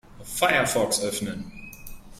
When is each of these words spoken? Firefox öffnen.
Firefox 0.23 1.03
öffnen. 1.03 1.51